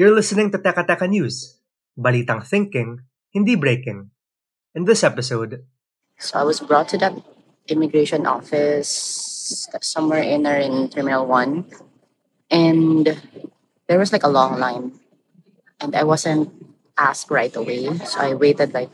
[0.00, 1.60] You're listening to Teka Teka News.
[1.92, 3.04] Balitang thinking,
[3.36, 4.08] hindi breaking.
[4.72, 5.68] In this episode,
[6.16, 7.12] So I was brought to that
[7.68, 8.88] immigration office
[9.84, 11.68] somewhere in there in Terminal 1.
[12.48, 13.12] And
[13.92, 14.96] there was like a long line.
[15.84, 16.48] And I wasn't
[16.96, 17.92] asked right away.
[18.08, 18.88] So I waited like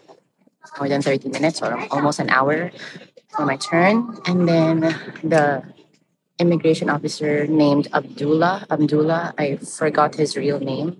[0.74, 2.74] more than 30 minutes or almost an hour
[3.30, 4.18] for my turn.
[4.26, 4.90] And then
[5.22, 5.62] the
[6.38, 10.96] immigration officer named Abdullah, Abdullah, I forgot his real name.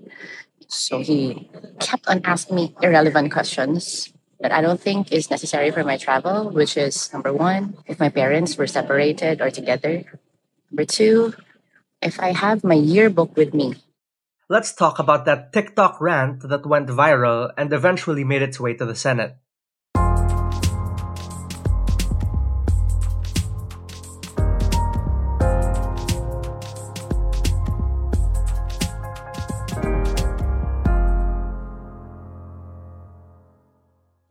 [0.68, 5.84] So he kept on asking me irrelevant questions that I don't think is necessary for
[5.84, 10.04] my travel, which is number one, if my parents were separated or together.
[10.70, 11.34] Number two,
[12.02, 13.74] if I have my yearbook with me.
[14.48, 18.86] let's talk about that TikTok rant that went viral and eventually made its way to
[18.86, 19.34] the Senate.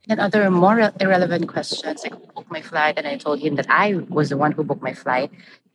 [0.07, 3.65] And other more irrelevant questions, like who booked my flight, and I told him that
[3.69, 5.31] I was the one who booked my flight.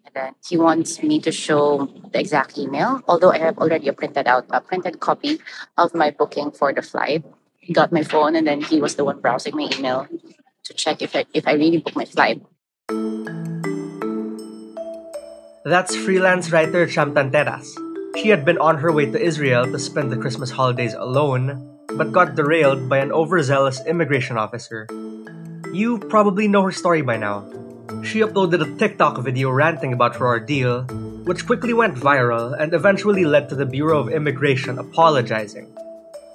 [0.06, 3.92] And then he wants me to show the exact email, although I have already a
[3.92, 5.40] printed out a printed copy
[5.76, 7.24] of my booking for the flight.
[7.58, 10.06] He got my phone, and then he was the one browsing my email
[10.64, 12.42] to check if I, if I really booked my flight.
[15.64, 17.66] That's freelance writer Cham Tanteras.
[18.16, 21.68] She had been on her way to Israel to spend the Christmas holidays alone,
[22.00, 24.88] but got derailed by an overzealous immigration officer.
[25.70, 27.44] You probably know her story by now.
[28.00, 30.84] She uploaded a TikTok video ranting about her ordeal,
[31.28, 35.76] which quickly went viral and eventually led to the Bureau of Immigration apologizing.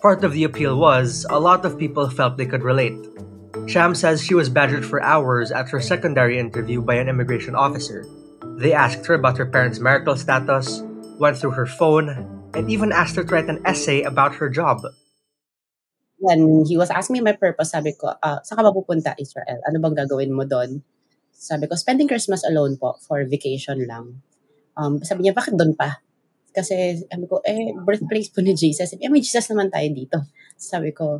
[0.04, 3.02] Part of the appeal was a lot of people felt they could relate.
[3.66, 8.06] Cham says she was badgered for hours at her secondary interview by an immigration officer.
[8.62, 10.84] They asked her about her parents' marital status,
[11.18, 14.86] went through her phone, and even asked her to write an essay about her job.
[16.20, 19.60] When he was asking me my purpose, sabi ko, ah, saan ka ba pupunta, Israel?
[19.68, 20.80] Ano bang gagawin mo doon?
[21.36, 24.24] Sabi ko, spending Christmas alone po for vacation lang.
[24.80, 26.00] Um, sabi niya, bakit doon pa?
[26.56, 28.96] Kasi, sabi ko, eh, birthplace po ni Jesus.
[28.96, 30.18] Eh, may Jesus naman tayo dito.
[30.56, 31.20] Sabi ko,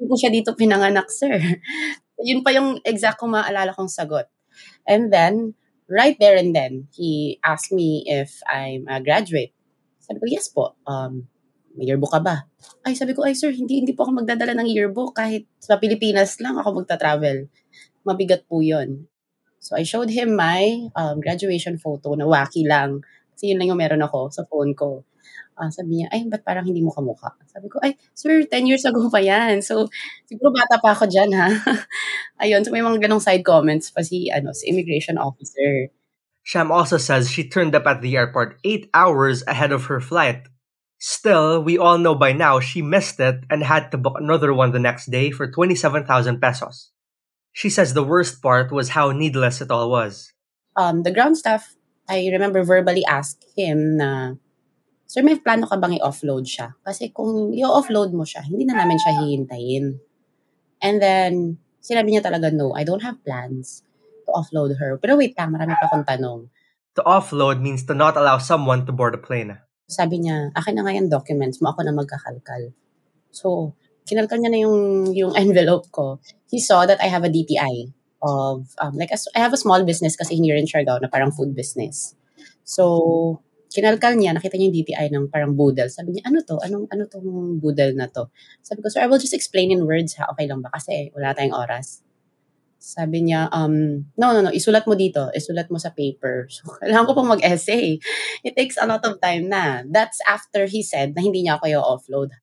[0.00, 1.36] hindi po siya dito pinanganak, sir.
[2.28, 4.32] Yun pa yung exact kong maalala kong sagot.
[4.88, 5.52] And then,
[5.92, 9.52] right there and then, he asked me if I'm a graduate.
[10.00, 10.72] Sabi ko, yes po.
[10.88, 11.28] Um,
[11.76, 12.44] may yearbook ka ba?
[12.84, 16.36] Ay, sabi ko, ay sir, hindi, hindi po ako magdadala ng yearbook kahit sa Pilipinas
[16.42, 17.48] lang ako magta-travel.
[18.04, 19.08] Mabigat po yun.
[19.62, 23.06] So, I showed him my um, graduation photo na wacky lang.
[23.32, 25.06] Kasi yun lang yung meron ako sa phone ko.
[25.54, 27.30] Ah, sabi niya, ay, ba't parang hindi mo kamukha?
[27.46, 29.62] Sabi ko, ay, sir, 10 years ago pa yan.
[29.62, 29.86] So,
[30.26, 31.46] siguro bata pa ako dyan, ha?
[32.42, 35.92] Ayun, so may mga ganong side comments pa si, ano, si immigration officer.
[36.42, 40.50] Sham also says she turned up at the airport eight hours ahead of her flight.
[41.02, 44.70] Still, we all know by now she missed it and had to book another one
[44.70, 46.06] the next day for 27,000
[46.38, 46.94] pesos.
[47.50, 50.30] She says the worst part was how needless it all was.
[50.76, 51.74] um, the ground staff,
[52.08, 54.34] I remember verbally asked him na,
[55.06, 56.72] Sir, may plano ka bang i-offload siya?
[56.80, 60.00] Kasi kung i-offload mo siya, hindi na namin siya hihintayin.
[60.80, 63.84] And then, sinabi niya talaga, no, I don't have plans
[64.24, 64.96] to offload her.
[64.96, 66.48] Pero wait lang, marami pa akong tanong.
[66.96, 69.60] To offload means to not allow someone to board a plane.
[69.88, 72.72] Sabi niya, akin na nga yung documents mo, ako na magkakalkal.
[73.32, 73.74] So,
[74.08, 76.18] kinalkal niya na yung, yung envelope ko.
[76.50, 77.92] He saw that I have a DTI
[78.22, 81.32] of, um, like, a, I have a small business kasi here in Siargao na parang
[81.32, 82.14] food business.
[82.62, 83.40] So,
[83.72, 85.88] kinalkal niya, nakita niya yung DTI ng parang boodle.
[85.88, 86.60] Sabi niya, ano to?
[86.60, 88.28] Anong, ano tong boodle na to?
[88.60, 90.28] Sabi ko, sir, I will just explain in words ha.
[90.36, 90.68] Okay lang ba?
[90.70, 92.04] Kasi wala tayong oras.
[92.82, 95.30] Sabi niya, um, no, no, no, isulat mo dito.
[95.30, 96.44] Isulat mo sa paper.
[96.50, 98.02] So, kailangan ko pang mag-essay.
[98.42, 99.86] It takes a lot of time na.
[99.86, 102.34] That's after he said na hindi niya ako i-offload.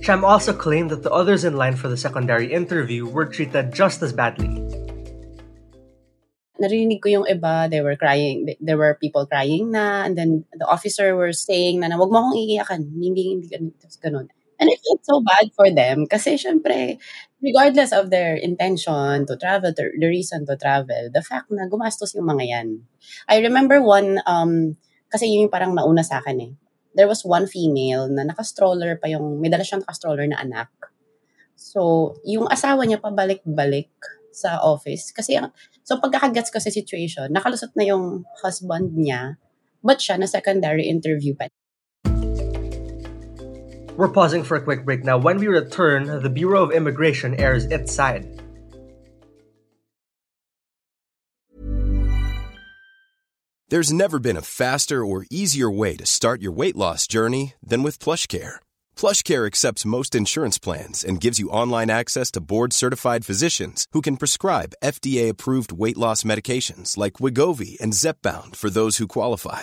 [0.00, 4.00] Cham also claimed that the others in line for the secondary interview were treated just
[4.00, 4.48] as badly.
[6.58, 10.66] Narinig ko yung iba, they were crying, there were people crying na, and then the
[10.66, 13.46] officer were saying na, na wag mo akong iiyakan, hindi, hindi,
[14.02, 14.26] ganun.
[14.62, 17.02] And I felt so bad for them kasi syempre,
[17.42, 22.14] regardless of their intention to travel, the, the reason to travel, the fact na gumastos
[22.14, 22.68] yung mga yan.
[23.26, 24.78] I remember one, um,
[25.10, 26.52] kasi yun yung parang nauna sa akin eh.
[26.94, 30.70] There was one female na naka-stroller pa yung, may dala siyang naka-stroller na anak.
[31.58, 33.90] So, yung asawa niya pabalik-balik
[34.30, 35.10] sa office.
[35.10, 35.42] Kasi,
[35.82, 39.42] so pagkakagets ko sa situation, nakalusot na yung husband niya,
[39.82, 41.50] but siya na secondary interview pa.
[43.96, 45.18] We're pausing for a quick break now.
[45.18, 48.26] When we return, the Bureau of Immigration airs its side.
[53.68, 57.82] There's never been a faster or easier way to start your weight loss journey than
[57.82, 58.56] with PlushCare.
[58.96, 64.18] PlushCare accepts most insurance plans and gives you online access to board-certified physicians who can
[64.18, 69.62] prescribe FDA-approved weight loss medications like Wegovy and Zepbound for those who qualify.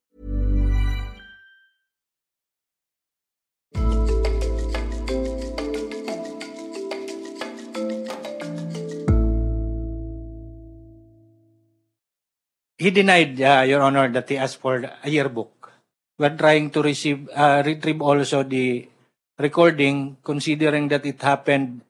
[12.81, 15.69] He denied, uh, Your Honor, that he asked for a yearbook.
[16.17, 18.89] We're trying to receive, uh, retrieve also the
[19.37, 21.85] recording, considering that it happened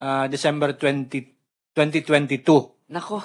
[0.00, 1.20] uh, December 20,
[1.76, 2.40] 2022.
[2.88, 3.20] Nako.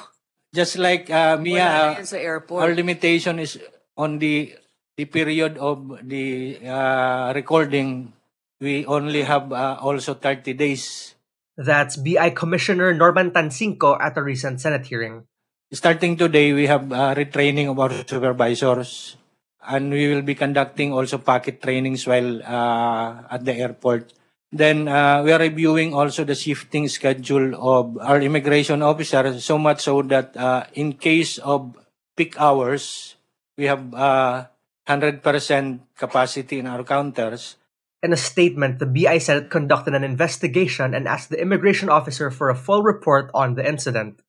[0.52, 2.60] Just like uh, Mia, Wala na yan sa airport.
[2.64, 3.60] our limitation is
[3.96, 4.52] on the
[5.00, 8.12] the period of the uh, recording.
[8.60, 11.16] We only have uh, also 30 days.
[11.56, 15.28] That's BI Commissioner Norman Tansingco at a recent Senate hearing.
[15.74, 19.18] Starting today, we have uh, retraining of our supervisors,
[19.66, 24.14] and we will be conducting also packet trainings while uh, at the airport.
[24.52, 29.82] Then uh, we are reviewing also the shifting schedule of our immigration officers, so much
[29.82, 31.76] so that uh, in case of
[32.16, 33.16] peak hours,
[33.58, 34.46] we have uh,
[34.88, 37.58] 100% capacity in our counters.
[38.04, 42.30] In a statement, the BI said it conducted an investigation and asked the immigration officer
[42.30, 44.22] for a full report on the incident.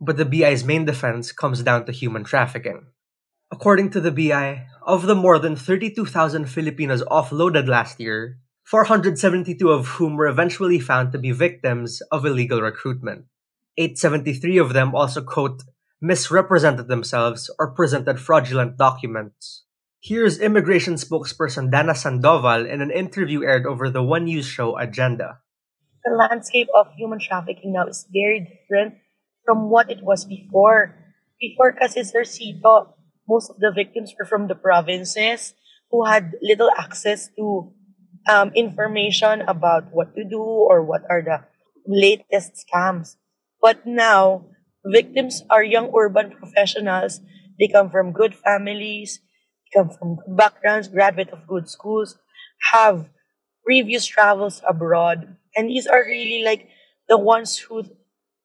[0.00, 2.86] But the BI's main defense comes down to human trafficking.
[3.52, 9.98] According to the BI, of the more than 32,000 Filipinos offloaded last year, 472 of
[9.98, 13.26] whom were eventually found to be victims of illegal recruitment.
[13.76, 15.62] 873 of them also, quote,
[16.00, 19.64] misrepresented themselves or presented fraudulent documents.
[20.00, 25.40] Here's immigration spokesperson Dana Sandoval in an interview aired over the One News show Agenda.
[26.04, 28.94] The landscape of human trafficking now is very different
[29.44, 30.96] from what it was before.
[31.40, 32.94] Before kasi Sir Cito,
[33.28, 35.54] most of the victims were from the provinces
[35.90, 37.72] who had little access to
[38.28, 41.46] um, information about what to do or what are the
[41.86, 43.16] latest scams.
[43.60, 44.46] But now,
[44.84, 47.20] victims are young urban professionals.
[47.58, 49.20] They come from good families,
[49.74, 52.16] come from good backgrounds, graduate of good schools,
[52.72, 53.08] have
[53.64, 55.36] previous travels abroad.
[55.56, 56.68] And these are really like
[57.08, 57.84] the ones who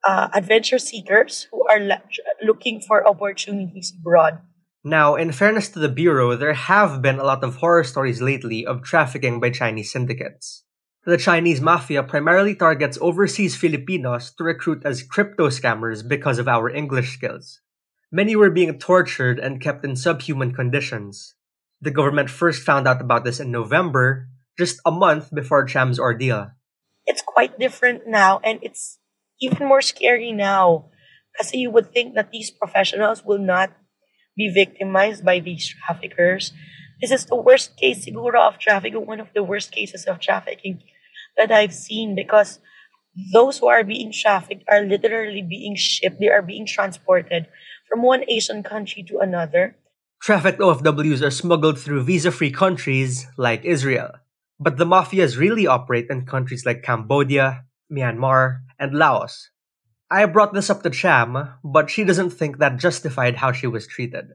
[0.06, 2.06] uh, adventure seekers who are la-
[2.44, 4.40] looking for opportunities abroad.
[4.84, 8.66] Now, in fairness to the Bureau, there have been a lot of horror stories lately
[8.66, 10.64] of trafficking by Chinese syndicates.
[11.06, 16.70] The Chinese mafia primarily targets overseas Filipinos to recruit as crypto scammers because of our
[16.70, 17.62] English skills.
[18.12, 21.34] Many were being tortured and kept in subhuman conditions.
[21.82, 26.52] The government first found out about this in November, just a month before Cham's ordeal.
[27.06, 28.98] It's quite different now, and it's
[29.42, 30.92] even more scary now.
[31.38, 33.72] Kasi you would think that these professionals will not
[34.38, 36.54] be victimized by these traffickers.
[37.02, 40.84] This is the worst case, siguro, of trafficking, one of the worst cases of trafficking
[41.38, 42.60] that I've seen because
[43.34, 47.48] those who are being trafficked are literally being shipped, they are being transported
[47.90, 49.76] from one Asian country to another.
[50.22, 54.12] Trafficked OFWs are smuggled through visa free countries like Israel.
[54.60, 59.50] But the mafias really operate in countries like Cambodia, Myanmar, and Laos.
[60.12, 63.88] I brought this up to Cham, but she doesn't think that justified how she was
[63.88, 64.34] treated.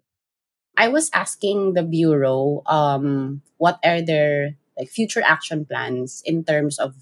[0.76, 6.78] I was asking the bureau um what are their like future action plans in terms
[6.78, 6.94] of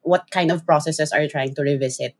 [0.00, 2.14] what kind of processes are you trying to revisit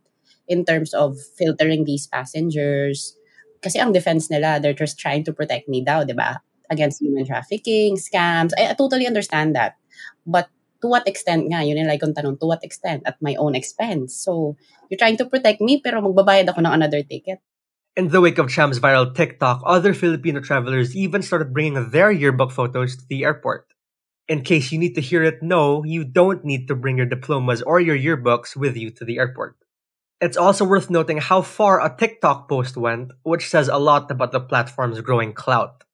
[0.48, 3.16] in terms of filtering these passengers
[3.64, 6.42] kasi ang defense nila they're just trying to protect me daw, 'di ba?
[6.70, 8.50] Against human trafficking, scams.
[8.58, 9.78] I, I totally understand that.
[10.26, 10.50] But
[10.86, 11.66] to what extent nga?
[11.66, 13.02] Yun kong tanong, to what extent?
[13.02, 14.14] At my own expense.
[14.14, 14.54] So,
[14.86, 17.42] you're trying to protect me pero magbabayad ako ng another ticket.
[17.98, 22.52] In the wake of Cham's viral TikTok, other Filipino travelers even started bringing their yearbook
[22.52, 23.66] photos to the airport.
[24.28, 27.62] In case you need to hear it, no, you don't need to bring your diplomas
[27.62, 29.56] or your yearbooks with you to the airport.
[30.20, 34.32] It's also worth noting how far a TikTok post went, which says a lot about
[34.32, 35.85] the platform's growing clout.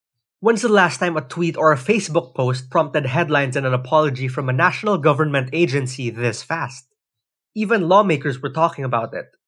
[0.42, 4.26] When's the last time a tweet or a Facebook post prompted headlines and an apology
[4.26, 6.90] from a national government agency this fast?
[7.54, 9.38] Even lawmakers were talking about it.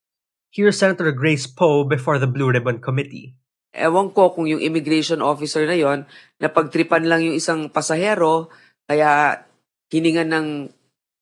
[0.55, 3.35] Here's Senator Grace Poe before the Blue Ribbon Committee.
[3.75, 6.07] Ewan ko kung yung immigration officer na yon
[6.39, 8.47] napagtripan lang yung isang pasahero,
[8.87, 9.43] kaya
[9.91, 10.47] hiningan ng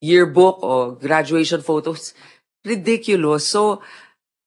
[0.06, 2.14] yearbook o graduation photos.
[2.62, 3.50] Ridiculous.
[3.50, 3.82] So,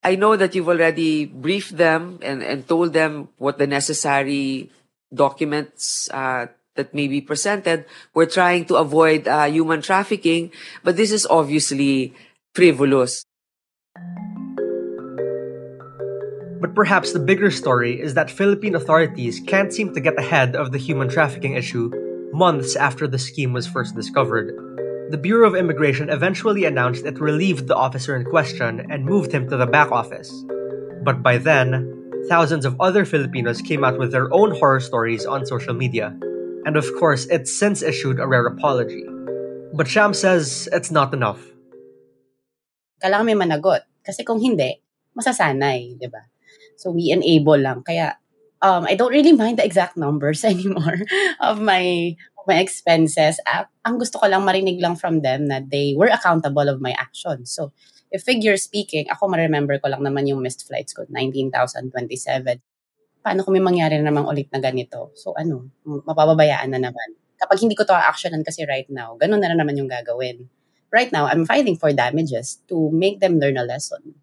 [0.07, 4.71] I know that you've already briefed them and, and told them what the necessary
[5.17, 6.47] documents uh,
[6.77, 7.85] that may be presented.
[8.15, 10.53] We're trying to avoid uh, human trafficking,
[10.85, 12.15] but this is obviously
[12.55, 13.25] frivolous.
[16.61, 20.73] But perhaps the bigger story is that Philippine authorities can't seem to get ahead of
[20.73, 21.93] the human trafficking issue
[22.33, 24.53] months after the scheme was first discovered.
[25.11, 29.49] The Bureau of Immigration eventually announced it relieved the officer in question and moved him
[29.49, 30.33] to the back office.
[31.05, 31.96] But by then,
[32.29, 36.15] thousands of other Filipinos came out with their own horror stories on social media.
[36.67, 39.07] And of course, it's since issued a rare apology.
[39.75, 41.39] But Cham says it's not enough.
[43.03, 43.87] Kailangan may managot.
[44.03, 44.79] Kasi kung hindi,
[45.15, 46.27] masasanay, di ba?
[46.79, 47.83] So we enable lang.
[47.83, 48.19] Kaya
[48.63, 51.03] um, I don't really mind the exact numbers anymore
[51.41, 53.43] of my my expenses.
[53.45, 56.95] Uh, ang gusto ko lang marinig lang from them na they were accountable of my
[56.95, 57.51] actions.
[57.53, 57.75] So
[58.15, 61.93] if figure speaking, ako ma-remember ko lang naman yung missed flights ko, 19,027.
[63.21, 65.11] Paano kung may mangyari na naman ulit na ganito?
[65.19, 67.09] So ano, mapapabayaan na naman.
[67.37, 70.49] Kapag hindi ko to actionan kasi right now, ganun na, na naman yung gagawin.
[70.95, 74.23] Right now, I'm fighting for damages to make them learn a lesson.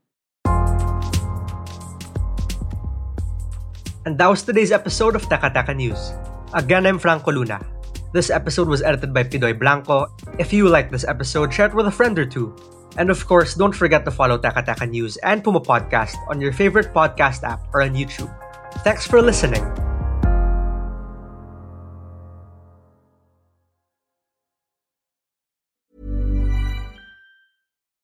[4.08, 6.12] And that was today's episode of Taka Taka News.
[6.52, 7.73] Again, I'm Franco Luna.
[8.14, 10.06] This episode was edited by Pidoy Blanco.
[10.38, 12.56] If you like this episode, share it with a friend or two.
[12.96, 16.54] And of course, don't forget to follow Teka Teka News and Puma Podcast on your
[16.54, 18.30] favorite podcast app or on YouTube.
[18.86, 19.66] Thanks for listening.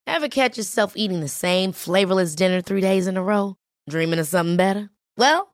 [0.08, 3.58] Ever catch yourself eating the same flavorless dinner three days in a row?
[3.88, 4.90] Dreaming of something better?
[5.18, 5.54] Well,